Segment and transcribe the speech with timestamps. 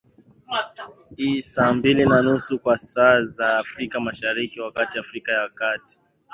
[1.27, 5.99] i saa mbili na nusu kwa saa za afrika mashariki wakati afrika ya kati